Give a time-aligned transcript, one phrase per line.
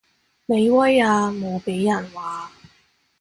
[0.47, 2.51] 你威啊無被人話